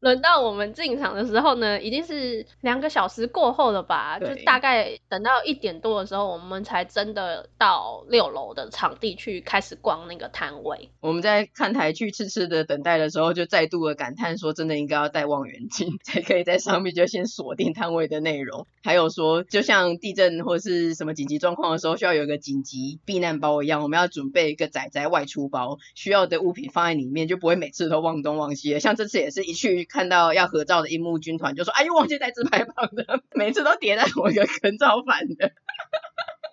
[0.00, 4.18] 轮到我们进场的时候呢，已经是两个小时过后了吧？
[4.18, 10.88] 就大概等到一点多的时候，我们才真的到六楼的场地去开始逛那个摊位。
[10.98, 18.66] 我们在看台去痴痴的等待的时候，就再度的感叹说，真的应该要带望远镜， 才可以在上面就先锁定摊位的内容。
[18.82, 25.78] 还有说，就像地震或是什么紧急状况的时候，需要有一个紧急避难包一样，我们要准备一个仔仔外出包。
[25.94, 28.80] 需要的物品放在里面，就不会每次都忘东忘西了。
[28.80, 35.52] 像这次也是一去看到要合照的樱木军团，就说：“哎呦，忘记带自拍棒的，每次都叠在我一个坑，超烦的。”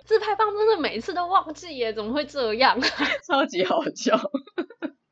[0.05, 2.79] 自拍棒真的每次都忘记耶，怎么会这样？
[3.27, 4.19] 超级好笑。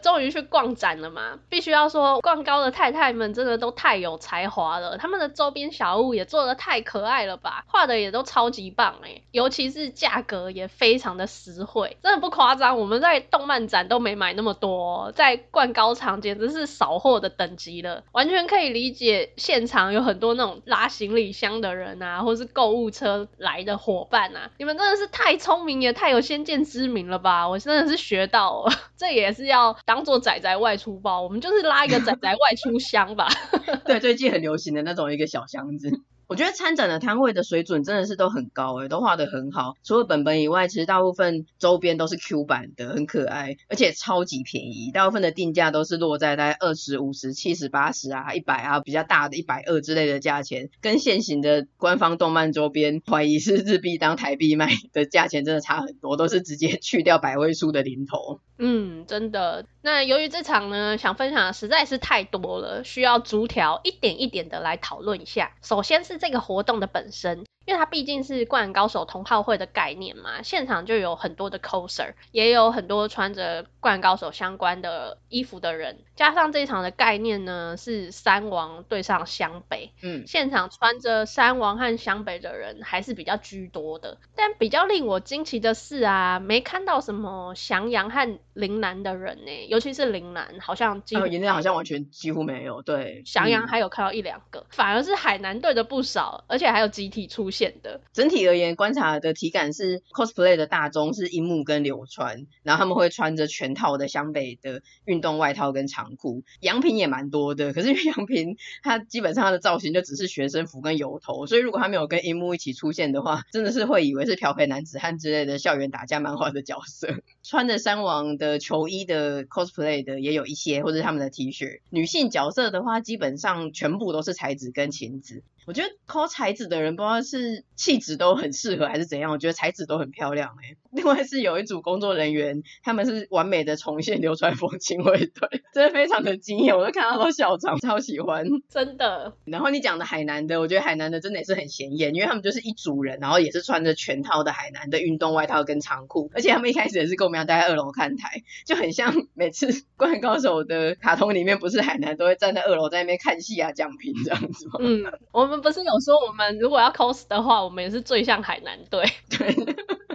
[0.03, 29.75] 终于去逛展了嘛，必须要说，逛高的太太们真的都太有才华了，他们的周边小物也做得太可爱了吧，画的也都超级棒哎，尤其是价格也非常的实惠，真的不夸张，我们在动漫展都没买那么多，在逛高场简直是扫货的等级了，完全可以理解现场有很多那种拉行李箱的人啊，或是购物车来的伙伴啊，你们真的是太聪明也太有先见之明了吧，我真的是学到了， 这也是要。
[29.88, 33.30] 当做仔仔外出包，我们就是拉一个仔仔外出箱吧。
[33.86, 35.89] 对，最近很流行的那种一个小箱子。
[36.27, 39.75] 我觉得参展的摊位的水准真的是都很高诶，都画得很好。
[39.83, 44.91] 除了本本以外，其实大部分周边都是 Q 版的，很可爱，而且超级便宜。
[44.93, 58.41] 大部分的定价都是落在大概二十五十、七十、八十啊、一百啊，比较大的一百二之类的价钱，跟现行的官方动漫周边怀疑是日币当台币卖的价钱真的差很多，都是直接去掉百位数的零头。
[58.59, 59.65] 嗯，真的。
[59.83, 65.53] 那由于这场呢，想分享的实在是太多了，需要逐条一点一点的来讨论一下。
[65.61, 67.45] 首先是这个活动的本身。
[67.65, 97.67] 因为它毕竟是灌篮高手同好会的概念嘛，现场就有很多的 coser，也有很多穿着灌篮高手相关的衣服的人，加上这一场的概念呢，是山王对上湘北，嗯，现场穿着山王和湘北的人还是比较居多的，但比较令我惊奇的是啊，没看到什么翔阳和陵南的人呢，尤其是陵南，好像几乎，陵南好像完全几乎没有，对，翔阳还有看到一两个，嗯、反而是海南队的不少，而且还有集体出现。
[97.84, 98.01] 的。
[98.13, 107.73] 整体而言，观察的体感是 cosplay 的大宗是樱木跟柳川，然后他们会穿着全套的湘北的运动外套跟长裤，阳平也蛮多的。
[107.73, 117.21] 可是因为洋平他基本上他的造型就只是学生服跟油头，所以如果他没有跟樱木一起出现的话，真的是会以为是漂肥男子汉之类的校园打架漫画的角色。
[117.43, 121.79] 穿着山王的球衣的 cosplay 的也有一些，或者他们的 T 恤。
[121.89, 125.43] 女性角色的话，基本上全部都是才子跟晴子。
[125.67, 130.77] 我觉得 cos 彩子的人不知道是气质都很适合还是怎样，我觉得才子都很漂亮哎、欸。
[130.95, 139.34] 另外是有一组工作人员，他们是完美的重现流川枫亲卫队， 真的非常的惊艳，我都看到都笑场，超喜欢，真的。
[139.43, 154.75] 然后你讲的海南的，我觉得海南的真的也是很显眼，因为他们就是一组人，然后也是穿着全套的海南的运动外套跟长裤，而且他们一开始也是跟我们要待在二楼看台，就很像每次灌篮高手的卡通里面，不是海南都会站在二楼在那边看戏啊讲评这样子吗？
[154.80, 155.03] 嗯，
[155.34, 155.56] 我们。
[155.61, 159.53] 不是有说我们如果要 cos 的话，我们也是最像海南队， 对，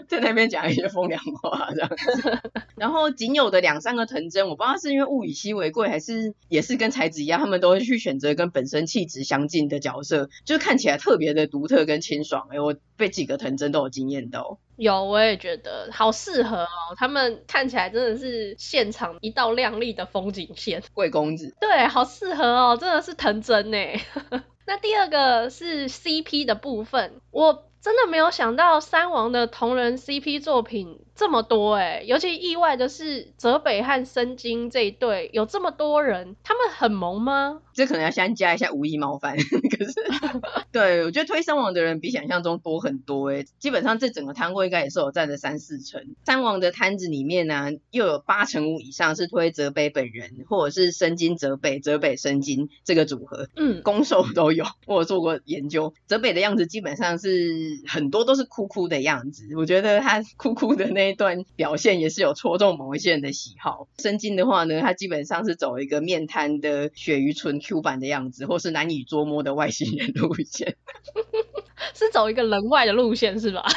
[0.08, 1.90] 在那边讲一些风凉话这样。
[2.76, 12.48] 然后仅有的两三个藤真，我不知道是因为物以稀为贵，还是也是跟才子一样，他们都会去选择跟本身气质相近的角色，就是看起来特别的独特跟清爽。
[12.50, 14.58] 哎，我被几个藤真都有惊艳到。
[14.76, 16.96] 有，我也觉得好适合哦。
[16.96, 20.82] 他们看起来真的是现场一道亮丽的风景线。
[20.92, 23.76] 贵公子，对，好适合哦，真的是藤真呢。
[24.66, 37.60] 那第二个是 CP 的部分，我真的没有想到三王的同人 CP 作品这么多哎、尤其意外的是泽北和深津这一对有这么多人，他们很萌吗？
[37.74, 39.92] 这可能要先加一下无意冒犯， 可是
[40.72, 46.14] 对，我觉得推三王的人比想象中多很多诶、欸，基本上这整个摊位应该也是有占着三四成。
[46.24, 61.12] 三王的摊子里面呢、啊，又有八成五以上是推泽北本人，或者是深津泽北、泽北深津这个组合，嗯，攻受都有，我有做过研究，泽北的样子基本上是很多都是哭哭的样子，我觉得他哭哭的那。
[61.12, 63.86] 一段表现也是有戳中某一些人的喜好。
[63.98, 70.76] 深津的话呢，他基本上是走一个面瘫的鳕鱼唇 Q 版的样子，或是难以捉摸的外星人路线，
[71.94, 73.64] 是走一个人外的路线是吧？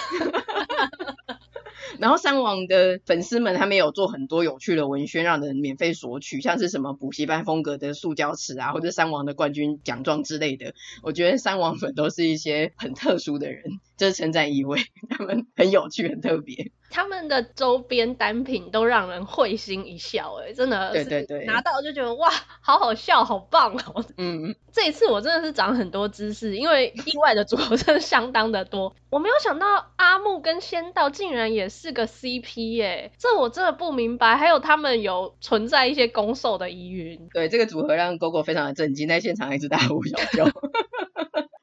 [1.99, 10.73] 然后三王的粉丝们，他们有做很多有趣的文宣，让人免费索取，像是什么补习班风格的塑胶尺啊，或者三王的冠军奖状之类的。
[11.03, 16.71] 我觉得三王粉都是一些很特殊的人，这是称赞一位， 他们很有趣，很特别。
[16.91, 22.31] 他们的周边单品都让人会心一笑，哎，真的，对对对，拿到就觉得哇，
[22.61, 24.05] 好好笑，好棒哦。
[24.17, 28.95] 嗯，这一次我真的是长很多知识，因为意外的组合真的相当的多。
[29.09, 34.35] 我没有想到阿木跟仙道竟然也是个 CP 耶，这我真的不明白。
[34.35, 37.29] 还有他们有存在一些攻受的疑云。
[37.33, 40.45] 对，这个组合让 GoGo 非常的震惊，在现场一直大呼小叫。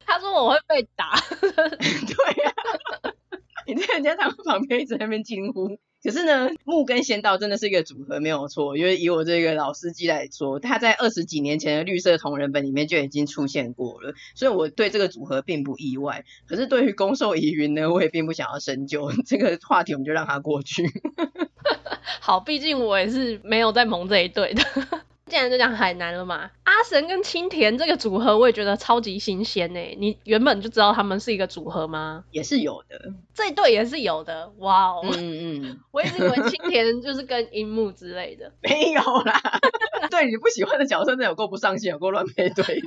[0.04, 1.18] 他说我会被打。
[1.40, 2.52] 对呀、
[3.02, 3.10] 啊。
[3.66, 8.76] 你在人家他们旁边一直在那边惊呼，可是呢，木跟仙道真的是一个组合，没有错。
[8.76, 16.24] 因为以我这个老司机来说，他在二十几年前的绿色同人本里面就已经出现过了，所以我对这个组合并不意外。
[16.46, 20.90] 可是对于攻受疑云呢，我也并不想要深究这个话题，我们就让它过去。
[22.20, 24.62] 好，毕竟我也是没有在蒙这一对的。
[25.32, 29.80] 既然就讲海南了嘛，阿神跟青田这个组合我也觉得超级新鲜呢。
[29.98, 32.24] 你原本就知道他们是一个组合吗？
[32.32, 33.00] 也是有的，
[33.32, 34.52] 这一对也是有的。
[34.58, 39.40] 哇哦，嗯嗯， 我一直以为青田就是跟樱木之类的， 没有啦。
[40.10, 42.82] 对你不喜欢的角色，真的有够不上心，有够乱配对。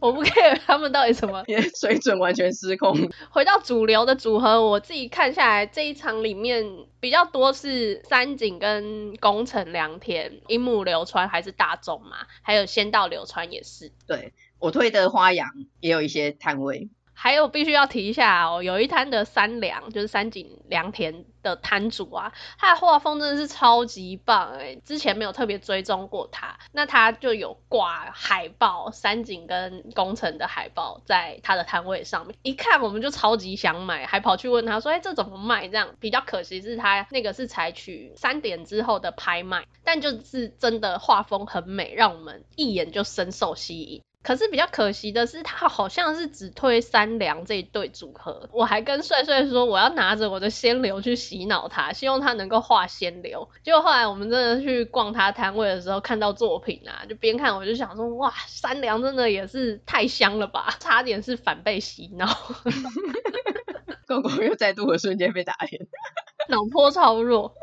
[0.00, 1.42] 我不 care 他们到底什么，
[1.80, 2.94] 水准完全失控。
[3.30, 6.62] 回到主流的组合，我自己看下来这一场里面
[7.00, 11.53] 比较多是三井跟宫城良田，樱木流川还是。
[11.56, 13.92] 大众嘛，还有仙道流川也是。
[14.06, 15.48] 对，我推的花阳
[15.80, 16.88] 也有一些摊位。
[17.14, 35.68] 还有必须要提一下哦，有一摊的三良，就是三井良田的摊主啊，他的画风真的是超级棒哎，之前没有特别追踪过他，那他就有挂海报，三井跟工程的海报在他的摊位上面，一看我们就超级想买，还跑去问他说，哎，这怎么卖？
[35.68, 44.02] 这样比较可惜是他那个是采取三点之后的拍卖，但就是真的画风很美，让我们一眼就深受吸引。
[44.24, 48.48] 可是比较可惜的是，他好像是只推三良这一对组合。
[48.52, 53.46] 我还跟帅帅说，我要拿着我的仙流去洗脑他，希望他能够画仙流。
[53.62, 62.26] 结果后来我们真的去逛他摊位的时候，看到作品啊，就边看我就想说，哇，三良真的也是太香了吧，差点是反被洗脑。
[64.08, 65.86] 公公又再度的瞬间被打脸，
[66.48, 67.54] 脑波超弱。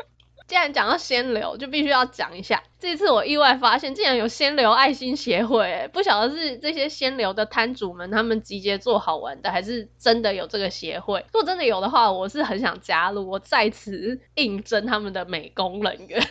[0.51, 2.61] 既然讲到仙流，就必须要讲一下。
[2.77, 11.21] 这次我意外发现，竟然有仙流爱心协会，不晓得是这些仙流的摊主们他们集结做好玩的，还是真的有这个协会。
[11.31, 16.21] 如果真的有的话，我是很想加入，我在此应征他们的美工人员。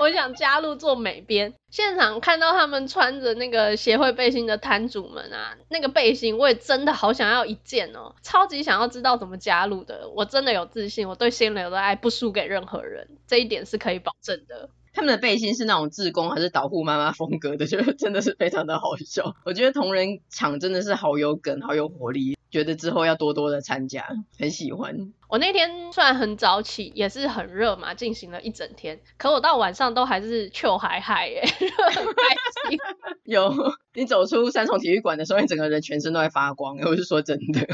[0.00, 10.08] 我想加入做美编，现场看到他们穿着那个协会背心的摊主们啊，那个背心我也真的好想要一件哦，超级想要知道怎么加入的。
[10.14, 14.70] 我真的有自信，我对仙流的爱不输给任何人，这一点是可以保证的。
[14.94, 19.34] 他们的背心是那种自工还是导护妈妈风格的， 就真的是非常的好笑。
[19.44, 22.37] 我觉得同人场真的是好有梗，好有活力。
[22.50, 24.06] 觉得之后要多多的参加，
[24.38, 25.12] 很喜欢。
[25.28, 29.00] 我那天虽然很早起，也是很热嘛，进行了一整天。
[29.16, 31.42] 可我到晚上都还是秋嗨嗨耶，
[31.94, 32.78] 很开心。
[33.24, 33.54] 有
[33.94, 36.78] 你走出三重体育馆的时候，你整个人全身都在发光。
[36.78, 37.60] 我是说真的。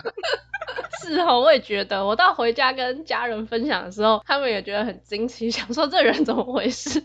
[1.05, 2.05] 是哦，我也觉得。
[2.05, 7.03] 我到回家跟家人分享的时候，他们也觉得很惊奇，想说这人怎么回事？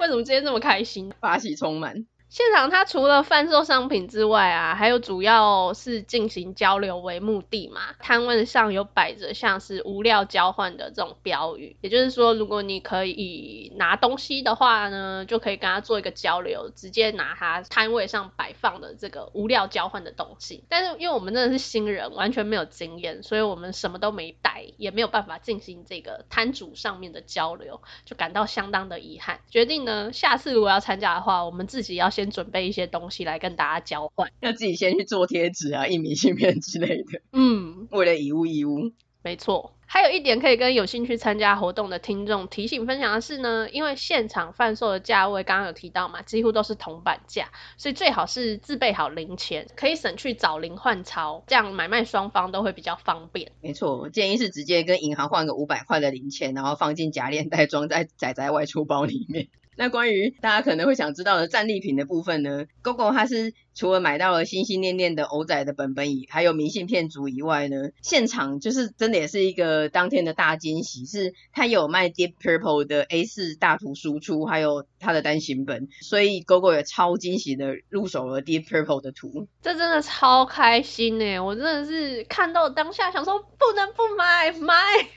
[0.00, 1.12] 为什么今天这么开心？
[1.20, 2.06] 法喜充满。
[2.30, 7.80] 现场它除了贩售商品之外啊，还有主要是进行交流为目的嘛。
[8.00, 20.62] 摊位上有摆着像是物料交换的这种标语，也就是说，如果你可以拿东西的话呢，就可以跟他做一个交流，直接拿他摊位上摆放的这个物料交换的东西。
[20.68, 29.40] 但是因为我们真的是新人，完全没有经验，所以我们什么都没带，也没有办法进行这个摊主上面的交流，就感到相当的遗憾。
[29.48, 32.10] 决定呢，下次如果要参加的话，我们自己要。
[32.18, 37.20] 先准备一些东西来跟大家交换，要自己先去做贴纸啊、印明信片之类的。
[37.32, 38.90] 嗯，为了以物易物，
[39.22, 39.72] 没错。
[39.86, 53.52] 还有一点可以跟有兴趣参加活动的听众提醒分享的是呢，因为现场贩售的价位刚刚有提到嘛，几乎都是铜板价，所以最好是自备好零钱，可以省去找零换钞，这样买卖双方都会比较方便。
[53.62, 59.46] 没错，我建议是直接跟银行换个五百块的零钱，然后放进夹链袋装在仔仔外出包里面。
[59.78, 81.40] 那关于大家可能会想知道的战利品的部分呢，GoGo 它是除了买到了心心念念的偶仔的本本以，还有明信片组以外呢，现场就是真的也是一个当天的大惊喜，是他有卖 Deep Purple 的 A4 大图输出，还有他的单行本，所以 GoGo 也超惊喜的入手了 Deep Purple 的图，这真的超开心哎！
[81.40, 84.74] 我真的是看到当下想说不能不买，买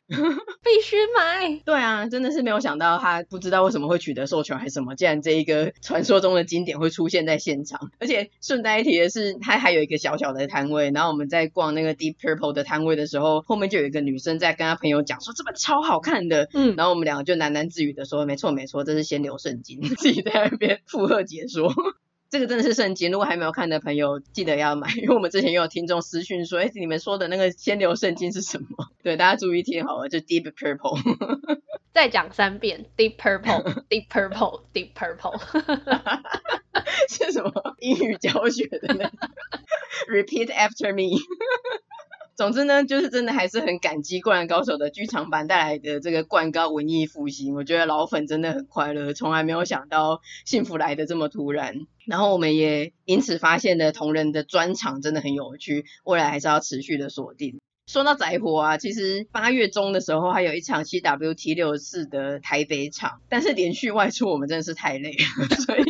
[0.64, 1.60] 必须买。
[1.66, 4.52] 对啊，真的是没有想到他不知道为什么会取得授权。
[4.60, 4.96] 还是什么？
[4.96, 10.92] 竟然这一个传说中的经典会出现在现场，而且顺带一提的是，它还有一个小小的摊位。
[10.92, 19.80] 然后我们在逛那个 Deep Purple 的摊位的时候，后面就有一个女生在跟她朋友讲说：“这本超好看的。”嗯，然后我们两个就喃喃自语的说：“没错没错，这是先流圣经。
[19.96, 21.74] ”自己在那边附和解说。
[22.30, 28.68] 这个真的是圣经，如果还没有看的朋友，记得要买，因为我们之前也有听众私讯说：“哎，你们说的那个先流圣经是什么？”
[29.02, 31.62] 对，大家注意听好了，就 Deep Purple。
[31.94, 35.40] 再讲三遍，Deep Purple，Deep Purple，Deep Purple，
[37.10, 39.12] 是什么英语教学的呢
[40.10, 41.20] ？Repeat after me。
[42.34, 47.54] 总之呢，就是真的还是很感激《灌篮高手》的剧场版带来的这个灌高文艺复兴。
[47.54, 51.86] 我觉得老粉真的很快乐，从来没有想到幸福来的这么突然。
[52.08, 57.60] 然后我们也因此发现了同人的专场真的很有趣，未来还是要持续的锁定。
[57.92, 65.84] 说到宅活啊，其实八月中的时候还有一场 CWT 六四的台北场，但是连续外出我们真的是太累了， 所以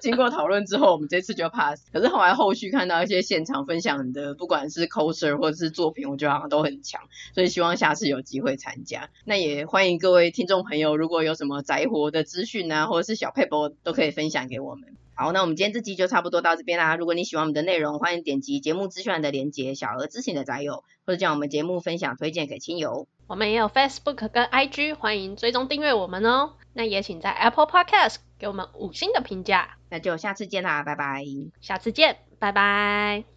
[0.00, 1.82] 经过讨论之后，我们这次就 pass。
[1.92, 7.02] 可是后来后续看到一些现场分享的，不管是 coser 或者是作品，我觉得好像都很强，
[7.34, 9.10] 所以希望下次有机会参加。
[9.26, 14.96] 那也欢迎各位听众朋友，如果有什么宅活的资讯啊，或者是小撇步，都可以分享给我们。
[15.14, 16.96] 好，那我们今天这集就差不多到这边啦。
[16.96, 23.06] 如果你喜欢我们的内容，欢迎点击节目资讯栏的连接，小额咨询的宅友，或者将我们节目分享推荐给亲友。
[23.26, 26.54] 我们也有 Facebook 跟 IG，欢迎追踪订阅我们哦。
[26.72, 29.76] 那也请在 Apple Podcast 给我们五星的评价。
[29.90, 31.24] 那就下次见啦，拜拜。
[31.60, 33.32] 下次见，拜拜。